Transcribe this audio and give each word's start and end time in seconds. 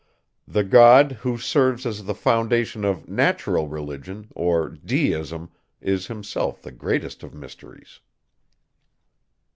The 0.47 0.63
God, 0.63 1.11
who 1.21 1.37
serves 1.37 1.85
as 1.85 2.05
the 2.05 2.15
foundation 2.15 2.83
of 2.83 3.07
natural 3.07 3.67
religion, 3.67 4.29
or 4.35 4.67
deism, 4.67 5.51
is 5.79 6.07
himself 6.07 6.59
the 6.59 6.71
greatest 6.71 7.21
of 7.21 7.35
mysteries. 7.35 7.99